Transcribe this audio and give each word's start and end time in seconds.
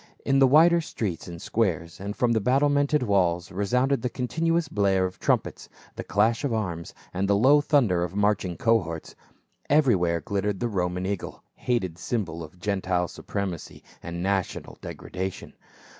In 0.25 0.39
the 0.39 0.47
wider 0.47 0.81
streets 0.81 1.27
and 1.27 1.39
squares 1.39 1.99
and 1.99 2.15
from 2.15 2.31
the 2.31 2.41
battlemented 2.41 3.03
walls 3.03 3.51
resounded 3.51 4.01
the 4.01 4.09
continuous 4.09 4.67
blare 4.67 5.05
of 5.05 5.19
trumpets, 5.19 5.69
the 5.95 6.03
clash 6.03 6.43
of 6.43 6.51
arms, 6.51 6.95
and 7.13 7.27
the 7.29 7.35
low 7.35 7.61
thunder 7.61 8.01
of 8.03 8.15
marching 8.15 8.57
cohorts. 8.57 9.13
Every 9.69 9.95
where 9.95 10.19
glittered 10.19 10.59
the 10.59 10.69
Roman 10.69 11.05
eagle, 11.05 11.43
hated 11.53 11.99
symbol 11.99 12.43
of 12.43 12.57
Gentile 12.59 13.09
supremacy 13.09 13.83
and 14.01 14.23
national 14.23 14.79
degradation. 14.81 15.53